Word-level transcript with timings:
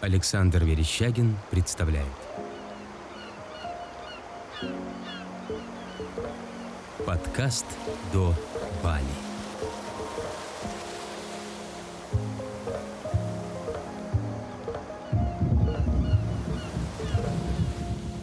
Александр 0.00 0.64
Верещагин 0.64 1.36
представляет. 1.50 2.06
Подкаст 7.04 7.66
«До 8.10 8.34
Бали» 8.82 9.04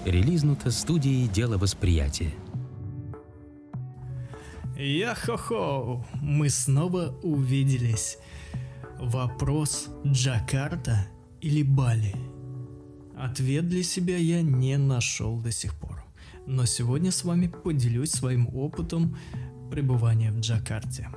Релизнуто 0.03 0.71
студией 0.71 1.27
«Дело 1.27 1.59
восприятия» 1.59 2.33
Я-хо-хо, 4.75 6.03
мы 6.21 6.49
снова 6.49 7.15
увиделись. 7.21 8.17
Вопрос 8.99 9.89
Джакарта 10.05 11.07
или 11.47 11.63
Бали? 11.63 12.13
Ответ 13.15 13.69
для 13.69 13.81
себя 13.81 14.17
я 14.17 14.41
не 14.41 14.77
нашел 14.77 15.39
до 15.39 15.51
сих 15.51 15.75
пор. 15.75 16.03
Но 16.45 16.65
сегодня 16.65 17.09
с 17.09 17.23
вами 17.23 17.47
поделюсь 17.47 18.11
своим 18.11 18.49
опытом 18.53 19.17
пребывания 19.71 20.31
в 20.31 20.41
Джакарте. 20.41 21.07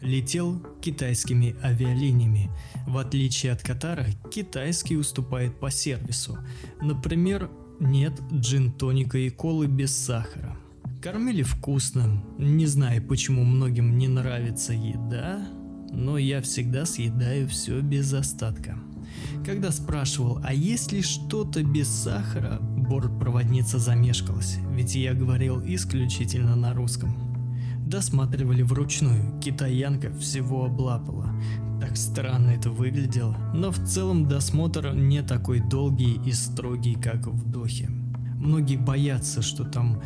Летел 0.00 0.60
китайскими 0.80 1.54
авиалиниями. 1.62 2.50
В 2.88 2.98
отличие 2.98 3.52
от 3.52 3.62
Катара, 3.62 4.06
китайский 4.32 4.96
уступает 4.96 5.60
по 5.60 5.70
сервису. 5.70 6.38
Например, 6.82 7.48
нет 7.78 8.20
джин-тоника 8.32 9.18
и 9.18 9.30
колы 9.30 9.68
без 9.68 9.96
сахара. 9.96 10.56
Кормили 11.00 11.42
вкусно. 11.42 12.24
Не 12.36 12.66
знаю, 12.66 13.00
почему 13.06 13.44
многим 13.44 13.96
не 13.96 14.08
нравится 14.08 14.72
еда, 14.72 15.46
но 15.90 16.18
я 16.18 16.40
всегда 16.42 16.86
съедаю 16.86 17.48
все 17.48 17.80
без 17.80 18.12
остатка. 18.12 18.78
Когда 19.44 19.70
спрашивал, 19.70 20.40
а 20.44 20.52
есть 20.52 20.92
ли 20.92 21.02
что-то 21.02 21.62
без 21.62 21.88
сахара, 21.88 22.58
бортпроводница 22.60 23.78
замешкалась, 23.78 24.58
ведь 24.72 24.94
я 24.94 25.14
говорил 25.14 25.62
исключительно 25.64 26.56
на 26.56 26.74
русском. 26.74 27.16
Досматривали 27.86 28.62
вручную, 28.62 29.40
китаянка 29.40 30.12
всего 30.12 30.66
облапала. 30.66 31.32
Так 31.80 31.96
странно 31.96 32.50
это 32.50 32.70
выглядело, 32.70 33.36
но 33.54 33.70
в 33.70 33.78
целом 33.86 34.28
досмотр 34.28 34.92
не 34.94 35.22
такой 35.22 35.60
долгий 35.60 36.20
и 36.26 36.32
строгий, 36.32 36.94
как 36.94 37.26
в 37.26 37.50
Дохе. 37.50 37.88
Многие 38.38 38.76
боятся, 38.76 39.42
что 39.42 39.64
там 39.64 40.02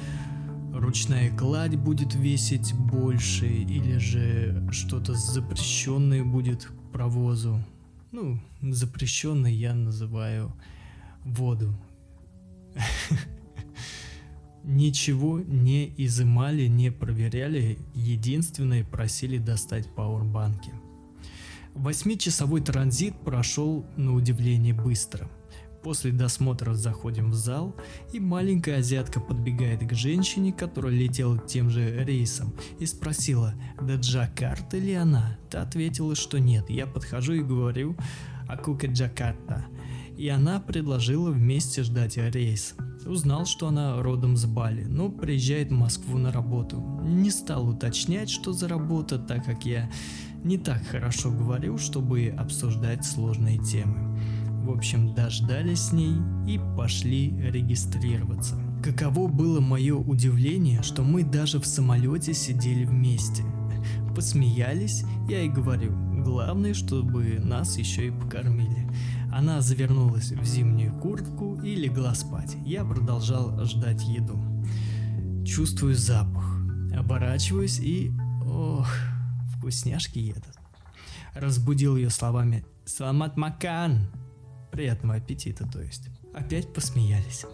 ручная 0.73 1.31
кладь 1.37 1.77
будет 1.77 2.15
весить 2.15 2.75
больше 2.75 3.47
или 3.47 3.99
же 3.99 4.67
что-то 4.71 5.15
запрещенное 5.15 6.25
будет 6.25 6.65
к 6.65 6.93
провозу. 6.93 7.63
Ну, 8.11 8.39
запрещенной 8.61 9.55
я 9.55 9.75
называю 9.75 10.53
воду. 11.25 11.75
Ничего 14.65 15.41
не 15.41 15.93
изымали, 15.97 16.67
не 16.67 16.91
проверяли, 16.91 17.79
единственное 17.95 18.85
просили 18.85 19.39
достать 19.39 19.93
пауэрбанки. 19.95 20.73
Восьмичасовой 21.75 22.61
транзит 22.61 23.15
прошел 23.25 23.85
на 23.97 24.15
удивление 24.15 24.75
быстро– 24.75 25.29
После 25.83 26.13
досмотра 26.13 26.75
заходим 26.75 27.31
в 27.31 27.35
зал, 27.35 27.75
и 28.13 28.21
маленькая 28.21 28.79
азиатка 28.79 29.21
подбегает 29.21 29.81
к 29.81 29.93
женщине, 29.95 30.53
которая 30.53 30.93
летела 30.93 31.39
тем 31.39 31.71
же 31.71 32.05
рейсом, 32.05 32.55
и 32.79 32.87
спросила, 32.87 33.55
да 33.81 33.97
Джакарта 33.97 34.79
ли 34.79 34.95
она? 34.95 35.39
Та 35.51 35.63
ответила, 35.63 36.15
что 36.15 36.39
нет. 36.39 36.71
Я 36.71 36.87
подхожу 36.87 37.33
и 37.33 37.43
говорю, 37.43 37.97
Акука 38.49 38.87
Джакарта. 38.87 39.67
И 40.17 40.29
она 40.29 40.61
предложила 40.61 41.31
вместе 41.31 41.83
ждать 41.83 42.17
рейс. 42.17 42.75
Узнал, 43.07 43.47
что 43.47 43.69
она 43.69 44.01
родом 44.03 44.37
с 44.37 44.45
Бали, 44.45 44.85
но 44.85 45.09
приезжает 45.09 45.71
в 45.71 45.75
Москву 45.75 46.19
на 46.19 46.31
работу. 46.31 46.81
Не 47.03 47.31
стал 47.31 47.69
уточнять, 47.69 48.31
что 48.31 48.53
за 48.53 48.69
работа, 48.69 49.19
так 49.19 49.45
как 49.45 49.65
я 49.65 49.91
не 50.45 50.59
так 50.59 50.87
хорошо 50.87 51.31
говорил, 51.31 51.79
чтобы 51.79 52.35
обсуждать 52.37 53.05
сложные 53.05 53.59
темы. 53.59 54.12
В 54.63 54.71
общем, 54.71 55.13
дождались 55.13 55.87
с 55.87 55.93
ней 55.93 56.15
и 56.47 56.61
пошли 56.77 57.37
регистрироваться. 57.51 58.55
Каково 58.83 59.27
было 59.27 59.61
мое 59.61 59.97
удивление, 59.97 60.83
что 60.83 61.03
мы 61.03 61.25
даже 61.25 61.59
в 61.59 61.67
самолете 61.67 62.33
сидели 62.33 62.85
вместе. 62.85 63.43
Посмеялись, 64.15 65.03
я 65.29 65.43
и 65.43 65.49
говорю, 65.49 65.93
главное, 66.23 66.75
чтобы 66.75 67.41
нас 67.43 67.77
еще 67.77 68.07
и 68.07 68.11
покормили. 68.13 68.89
Она 69.33 69.61
завернулась 69.63 70.31
в 70.31 70.45
зимнюю 70.45 70.97
куртку 71.01 71.61
и 71.61 71.75
легла 71.75 72.15
спать. 72.15 72.57
Я 72.65 72.85
продолжал 72.85 73.65
ждать 73.65 74.05
еду. 74.05 74.39
Чувствую 75.45 75.97
запах. 75.97 76.61
Оборачиваюсь 76.97 77.81
и... 77.81 78.13
Ох, 78.47 78.89
вкусняшки 79.57 80.21
едут. 80.21 80.55
Разбудил 81.35 81.97
ее 81.97 82.11
словами 82.11 82.65
«Саламат 82.85 83.37
Макан!» 83.37 84.09
Приятного 84.73 85.17
аппетита, 85.17 85.69
то 85.71 85.83
есть. 85.83 86.09
Опять 86.35 86.73
посмеялись. 86.73 87.45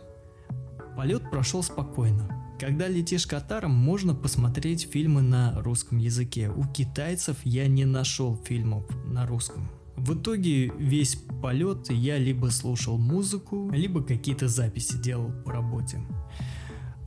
Полет 0.97 1.29
прошел 1.31 1.65
спокойно. 1.65 2.29
Когда 2.61 2.87
летишь 2.87 3.27
катаром, 3.27 3.73
можно 3.73 4.15
посмотреть 4.15 4.89
фильмы 4.89 5.21
на 5.23 5.61
русском 5.61 5.99
языке. 5.99 6.49
У 6.49 6.65
китайцев 6.65 7.37
я 7.45 7.67
не 7.67 7.85
нашел 7.85 8.37
фильмов 8.37 8.85
на 9.05 9.27
русском. 9.27 9.69
В 9.97 10.15
итоге 10.15 10.73
весь 10.79 11.17
полет 11.43 11.91
я 11.91 12.19
либо 12.19 12.47
слушал 12.47 12.99
музыку, 12.99 13.69
либо 13.73 14.03
какие-то 14.03 14.47
записи 14.47 14.97
делал 14.97 15.33
по 15.45 15.51
работе. 15.51 16.01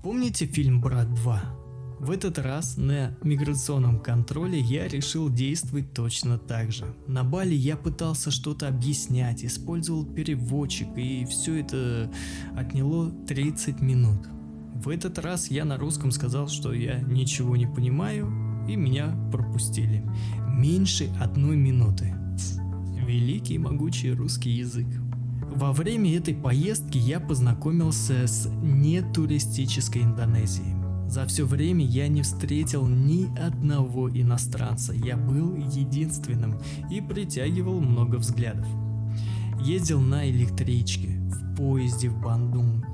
Помните 0.03 0.45
фильм 0.45 0.81
«Брат 0.81 1.07
2»? 1.07 1.60
В 2.01 2.09
этот 2.09 2.39
раз 2.39 2.77
на 2.77 3.15
миграционном 3.21 3.99
контроле 3.99 4.59
я 4.59 4.87
решил 4.87 5.29
действовать 5.29 5.93
точно 5.93 6.39
так 6.39 6.71
же. 6.71 6.95
На 7.05 7.23
Бали 7.23 7.53
я 7.53 7.77
пытался 7.77 8.31
что-то 8.31 8.67
объяснять, 8.67 9.45
использовал 9.45 10.03
переводчик 10.03 10.87
и 10.97 11.25
все 11.25 11.59
это 11.59 12.11
отняло 12.57 13.11
30 13.27 13.81
минут. 13.81 14.17
В 14.73 14.89
этот 14.89 15.19
раз 15.19 15.51
я 15.51 15.63
на 15.63 15.77
русском 15.77 16.09
сказал, 16.09 16.47
что 16.47 16.73
я 16.73 16.99
ничего 17.01 17.55
не 17.55 17.67
понимаю 17.67 18.33
и 18.67 18.75
меня 18.75 19.15
пропустили. 19.31 20.03
Меньше 20.49 21.07
одной 21.21 21.55
минуты. 21.55 22.15
Великий 23.05 23.59
могучий 23.59 24.11
русский 24.11 24.49
язык. 24.49 24.87
Во 25.53 25.71
время 25.71 26.17
этой 26.17 26.33
поездки 26.33 26.97
я 26.97 27.19
познакомился 27.19 28.25
с 28.25 28.49
нетуристической 28.63 30.01
Индонезией. 30.01 30.80
За 31.11 31.25
все 31.25 31.45
время 31.45 31.85
я 31.85 32.07
не 32.07 32.21
встретил 32.21 32.87
ни 32.87 33.37
одного 33.37 34.09
иностранца, 34.09 34.93
я 34.93 35.17
был 35.17 35.57
единственным 35.57 36.57
и 36.89 37.01
притягивал 37.01 37.81
много 37.81 38.15
взглядов. 38.15 38.65
Ездил 39.59 39.99
на 39.99 40.29
электричке, 40.31 41.09
в 41.09 41.57
поезде 41.57 42.07
в 42.07 42.21
Бандунг 42.21 42.85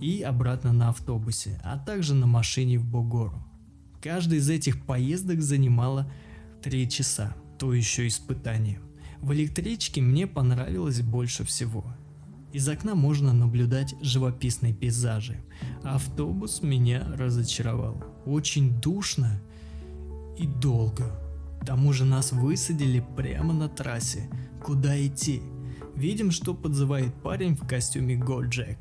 и 0.00 0.20
обратно 0.20 0.72
на 0.72 0.88
автобусе, 0.88 1.60
а 1.62 1.78
также 1.78 2.16
на 2.16 2.26
машине 2.26 2.76
в 2.76 2.84
Богору. 2.84 3.40
Каждая 4.02 4.40
из 4.40 4.50
этих 4.50 4.84
поездок 4.84 5.40
занимала 5.40 6.10
3 6.64 6.90
часа, 6.90 7.36
то 7.56 7.72
еще 7.72 8.08
испытание. 8.08 8.80
В 9.20 9.32
электричке 9.32 10.00
мне 10.00 10.26
понравилось 10.26 11.02
больше 11.02 11.44
всего. 11.44 11.84
Из 12.52 12.68
окна 12.68 12.96
можно 12.96 13.32
наблюдать 13.32 13.94
живописные 14.00 14.74
пейзажи. 14.74 15.36
Автобус 15.84 16.62
меня 16.62 17.06
разочаровал. 17.16 18.02
Очень 18.26 18.80
душно 18.80 19.40
и 20.36 20.46
долго. 20.46 21.04
К 21.60 21.66
тому 21.66 21.92
же 21.92 22.04
нас 22.04 22.32
высадили 22.32 23.04
прямо 23.16 23.52
на 23.52 23.68
трассе. 23.68 24.28
Куда 24.64 25.00
идти? 25.06 25.42
Видим, 25.94 26.30
что 26.30 26.54
подзывает 26.54 27.14
парень 27.22 27.54
в 27.54 27.66
костюме 27.66 28.16
Годжек 28.16 28.78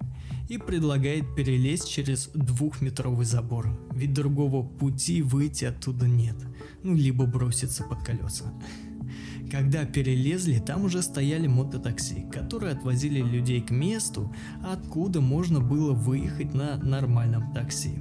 и 0.47 0.57
предлагает 0.57 1.35
перелезть 1.35 1.89
через 1.89 2.29
двухметровый 2.33 3.25
забор, 3.25 3.77
ведь 3.93 4.13
другого 4.13 4.65
пути 4.65 5.21
выйти 5.21 5.65
оттуда 5.65 6.07
нет, 6.07 6.35
ну 6.81 6.95
либо 6.95 7.25
броситься 7.25 7.83
под 7.83 8.03
колеса. 8.03 8.51
Когда 9.49 9.83
перелезли, 9.83 10.59
там 10.59 10.85
уже 10.85 11.01
стояли 11.01 11.47
мототакси, 11.47 12.27
которые 12.31 12.73
отвозили 12.73 13.19
людей 13.19 13.61
к 13.61 13.71
месту, 13.71 14.31
откуда 14.63 15.21
можно 15.21 15.59
было 15.59 15.91
выехать 15.91 16.53
на 16.53 16.77
нормальном 16.77 17.51
такси. 17.53 17.93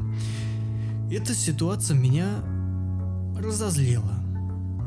Эта 1.10 1.32
ситуация 1.32 1.96
меня 1.96 2.28
разозлила. 3.38 4.22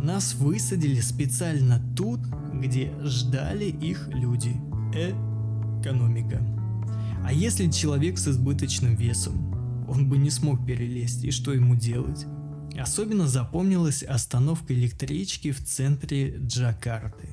Нас 0.03 0.35
высадили 0.35 0.99
специально 0.99 1.81
тут, 1.97 2.19
где 2.53 2.93
ждали 3.03 3.65
их 3.65 4.07
люди. 4.13 4.55
Экономика. 5.81 6.41
А 7.23 7.33
если 7.33 7.71
человек 7.71 8.19
с 8.19 8.27
избыточным 8.27 8.95
весом? 8.95 9.51
Он 9.89 10.07
бы 10.07 10.17
не 10.17 10.29
смог 10.29 10.63
перелезть, 10.65 11.23
и 11.23 11.31
что 11.31 11.53
ему 11.53 11.75
делать? 11.75 12.25
Особенно 12.79 13.27
запомнилась 13.27 14.03
остановка 14.03 14.73
электрички 14.73 15.51
в 15.51 15.63
центре 15.63 16.37
Джакарты. 16.37 17.27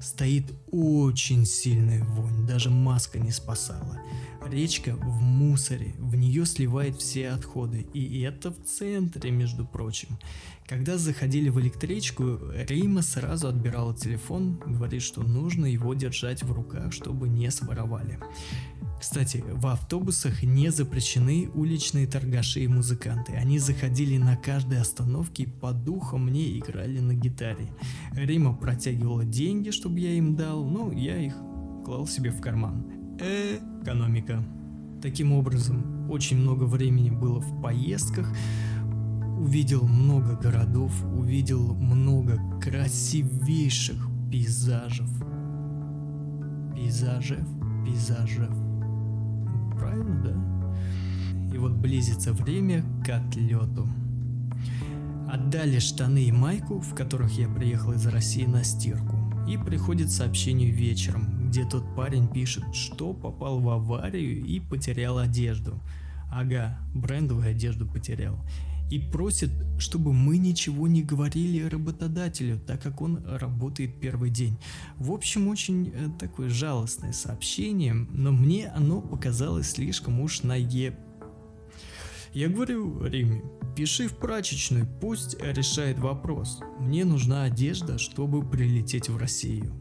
Стоит 0.00 0.52
очень 0.70 1.44
сильная 1.44 2.02
вонь, 2.04 2.46
даже 2.46 2.70
маска 2.70 3.18
не 3.18 3.30
спасала. 3.30 4.00
Речка 4.46 4.96
в 4.96 5.20
мусоре, 5.20 5.94
в 5.98 6.16
нее 6.16 6.46
сливает 6.46 6.96
все 6.96 7.28
отходы, 7.28 7.86
и 7.92 8.20
это 8.22 8.50
в 8.50 8.64
центре, 8.64 9.30
между 9.30 9.66
прочим. 9.66 10.18
Когда 10.66 10.96
заходили 10.96 11.50
в 11.50 11.60
электричку, 11.60 12.38
Рима 12.66 13.02
сразу 13.02 13.48
отбирала 13.48 13.94
телефон, 13.94 14.58
говорит, 14.64 15.02
что 15.02 15.22
нужно 15.22 15.66
его 15.66 15.92
держать 15.92 16.42
в 16.42 16.52
руках, 16.52 16.94
чтобы 16.94 17.28
не 17.28 17.50
своровали. 17.50 18.18
Кстати, 19.00 19.42
в 19.50 19.66
автобусах 19.66 20.42
не 20.42 20.70
запрещены 20.70 21.48
уличные 21.54 22.06
торгаши 22.06 22.60
и 22.60 22.68
музыканты. 22.68 23.32
Они 23.32 23.58
заходили 23.58 24.18
на 24.18 24.36
каждой 24.36 24.78
остановке 24.78 25.44
и 25.44 25.46
по 25.46 25.72
духу 25.72 26.18
мне 26.18 26.58
играли 26.58 27.00
на 27.00 27.14
гитаре. 27.14 27.66
Рима 28.12 28.54
протягивала 28.54 29.24
деньги, 29.24 29.70
чтобы 29.70 30.00
я 30.00 30.12
им 30.12 30.36
дал, 30.36 30.66
но 30.66 30.92
я 30.92 31.16
их 31.16 31.34
клал 31.82 32.06
себе 32.06 32.30
в 32.30 32.42
карман. 32.42 32.84
Экономика. 33.18 34.44
Таким 35.00 35.32
образом, 35.32 36.10
очень 36.10 36.36
много 36.36 36.64
времени 36.64 37.08
было 37.08 37.40
в 37.40 37.62
поездках, 37.62 38.30
увидел 39.38 39.88
много 39.88 40.36
городов, 40.36 40.92
увидел 41.16 41.74
много 41.74 42.38
красивейших 42.60 44.08
пейзажев. 44.30 45.08
Пейзажев, 46.74 47.48
пейзажев 47.86 48.69
правильно, 49.80 50.22
да? 50.22 51.54
И 51.54 51.58
вот 51.58 51.72
близится 51.72 52.32
время 52.32 52.84
к 53.04 53.08
отлету. 53.08 53.88
Отдали 55.28 55.78
штаны 55.78 56.24
и 56.24 56.32
майку, 56.32 56.80
в 56.80 56.94
которых 56.94 57.32
я 57.38 57.48
приехал 57.48 57.92
из 57.92 58.06
России 58.06 58.46
на 58.46 58.62
стирку. 58.62 59.16
И 59.48 59.56
приходит 59.56 60.10
сообщение 60.10 60.70
вечером, 60.70 61.48
где 61.48 61.64
тот 61.64 61.84
парень 61.96 62.28
пишет, 62.28 62.64
что 62.74 63.12
попал 63.12 63.60
в 63.60 63.68
аварию 63.68 64.44
и 64.44 64.60
потерял 64.60 65.18
одежду. 65.18 65.80
Ага, 66.32 66.78
брендовую 66.94 67.50
одежду 67.50 67.86
потерял 67.86 68.38
и 68.90 68.98
просит, 68.98 69.50
чтобы 69.78 70.12
мы 70.12 70.36
ничего 70.36 70.88
не 70.88 71.02
говорили 71.02 71.68
работодателю, 71.68 72.60
так 72.66 72.82
как 72.82 73.00
он 73.00 73.24
работает 73.24 74.00
первый 74.00 74.30
день. 74.30 74.58
В 74.96 75.12
общем, 75.12 75.48
очень 75.48 75.92
э, 75.94 76.08
такое 76.18 76.48
жалостное 76.48 77.12
сообщение, 77.12 77.94
но 77.94 78.32
мне 78.32 78.68
оно 78.68 79.00
показалось 79.00 79.70
слишком 79.70 80.20
уж 80.20 80.42
на 80.42 80.56
е... 80.56 80.98
Я 82.34 82.48
говорю 82.48 83.04
Риме, 83.04 83.42
пиши 83.76 84.08
в 84.08 84.16
прачечную, 84.16 84.86
пусть 85.00 85.40
решает 85.40 85.98
вопрос. 85.98 86.60
Мне 86.78 87.04
нужна 87.04 87.44
одежда, 87.44 87.98
чтобы 87.98 88.48
прилететь 88.48 89.08
в 89.08 89.16
Россию. 89.16 89.72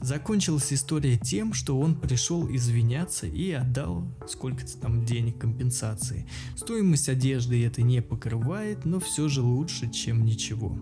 Закончилась 0.00 0.72
история 0.72 1.18
тем, 1.18 1.52
что 1.52 1.78
он 1.78 1.94
пришел 1.94 2.48
извиняться 2.50 3.26
и 3.26 3.50
отдал 3.52 4.04
сколько-то 4.26 4.78
там 4.78 5.04
денег 5.04 5.38
компенсации. 5.38 6.26
Стоимость 6.56 7.10
одежды 7.10 7.64
это 7.66 7.82
не 7.82 8.00
покрывает, 8.00 8.86
но 8.86 8.98
все 8.98 9.28
же 9.28 9.42
лучше, 9.42 9.90
чем 9.90 10.24
ничего. 10.24 10.78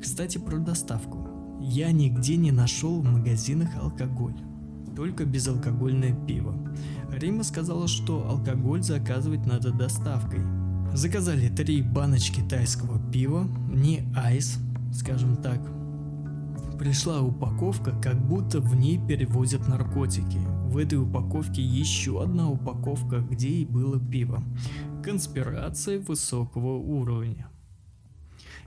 Кстати, 0.00 0.38
про 0.38 0.56
доставку. 0.56 1.28
Я 1.60 1.92
нигде 1.92 2.36
не 2.36 2.52
нашел 2.52 3.00
в 3.00 3.04
магазинах 3.04 3.68
алкоголь. 3.76 4.34
Только 4.96 5.26
безалкогольное 5.26 6.14
пиво. 6.26 6.56
Рима 7.10 7.42
сказала, 7.42 7.86
что 7.86 8.26
алкоголь 8.28 8.82
заказывать 8.82 9.44
надо 9.44 9.72
доставкой. 9.72 10.40
Заказали 10.94 11.48
три 11.48 11.82
баночки 11.82 12.40
тайского 12.40 13.00
пива, 13.10 13.46
не 13.68 14.08
айс, 14.16 14.58
скажем 14.92 15.36
так, 15.36 15.60
Пришла 16.78 17.22
упаковка, 17.22 17.92
как 18.00 18.26
будто 18.26 18.60
в 18.60 18.74
ней 18.74 18.98
перевозят 18.98 19.68
наркотики. 19.68 20.38
В 20.66 20.76
этой 20.76 20.98
упаковке 20.98 21.62
еще 21.62 22.22
одна 22.22 22.50
упаковка, 22.50 23.20
где 23.20 23.48
и 23.48 23.64
было 23.64 24.00
пиво. 24.00 24.42
Конспирация 25.02 26.00
высокого 26.00 26.76
уровня. 26.76 27.48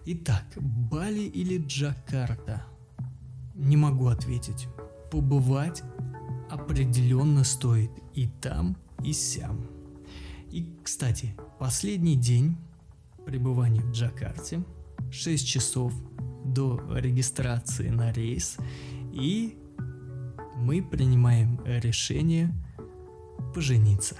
Итак, 0.05 0.45
Бали 0.55 1.23
или 1.23 1.61
Джакарта? 1.65 2.63
Не 3.55 3.75
могу 3.75 4.07
ответить. 4.07 4.67
Побывать 5.11 5.83
определенно 6.49 7.43
стоит 7.43 7.91
и 8.13 8.27
там, 8.41 8.77
и 9.03 9.11
сям. 9.11 9.67
И, 10.49 10.65
кстати, 10.81 11.35
последний 11.59 12.15
день 12.15 12.55
пребывания 13.25 13.81
в 13.81 13.91
Джакарте, 13.91 14.63
6 15.11 15.45
часов 15.45 15.93
до 16.47 16.81
регистрации 16.95 17.89
на 17.89 18.11
рейс, 18.11 18.57
и 19.13 19.57
мы 20.55 20.81
принимаем 20.81 21.59
решение 21.65 22.51
пожениться. 23.53 24.15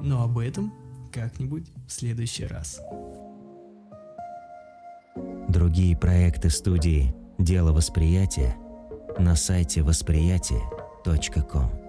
Но 0.00 0.22
об 0.22 0.38
этом 0.38 0.72
как-нибудь 1.12 1.66
в 1.86 1.92
следующий 1.92 2.46
раз. 2.46 2.80
Другие 5.48 5.96
проекты 5.96 6.50
студии 6.50 7.14
«Дело 7.38 7.72
восприятия» 7.72 8.56
на 9.18 9.36
сайте 9.36 9.82
восприятие.ком 9.82 11.83